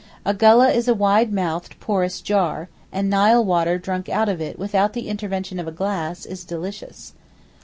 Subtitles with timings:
[0.25, 4.57] A gulleh is a wide mouthed porous jar, and Nile water drunk out of it
[4.57, 7.13] without the intervention of a glass is delicious.